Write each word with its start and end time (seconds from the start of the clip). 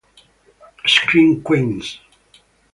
Scream 0.93 1.43
Queens 1.45 2.01